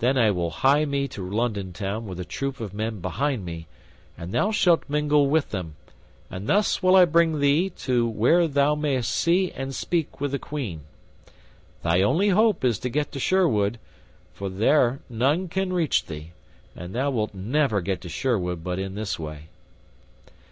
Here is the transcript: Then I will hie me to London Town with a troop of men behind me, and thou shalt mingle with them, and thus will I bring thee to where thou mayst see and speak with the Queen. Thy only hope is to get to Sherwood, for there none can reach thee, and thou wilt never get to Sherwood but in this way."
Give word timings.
Then 0.00 0.18
I 0.18 0.32
will 0.32 0.50
hie 0.50 0.84
me 0.84 1.06
to 1.06 1.30
London 1.30 1.72
Town 1.72 2.04
with 2.08 2.18
a 2.18 2.24
troop 2.24 2.58
of 2.58 2.74
men 2.74 2.98
behind 2.98 3.44
me, 3.44 3.68
and 4.18 4.32
thou 4.32 4.50
shalt 4.50 4.82
mingle 4.88 5.28
with 5.28 5.50
them, 5.50 5.76
and 6.28 6.48
thus 6.48 6.82
will 6.82 6.96
I 6.96 7.04
bring 7.04 7.38
thee 7.38 7.70
to 7.86 8.08
where 8.08 8.48
thou 8.48 8.74
mayst 8.74 9.14
see 9.14 9.52
and 9.52 9.72
speak 9.72 10.20
with 10.20 10.32
the 10.32 10.40
Queen. 10.40 10.80
Thy 11.84 12.02
only 12.02 12.30
hope 12.30 12.64
is 12.64 12.80
to 12.80 12.88
get 12.88 13.12
to 13.12 13.20
Sherwood, 13.20 13.78
for 14.34 14.48
there 14.48 15.02
none 15.08 15.46
can 15.46 15.72
reach 15.72 16.06
thee, 16.06 16.32
and 16.74 16.92
thou 16.92 17.12
wilt 17.12 17.32
never 17.32 17.80
get 17.80 18.00
to 18.00 18.08
Sherwood 18.08 18.64
but 18.64 18.80
in 18.80 18.96
this 18.96 19.20
way." 19.20 19.50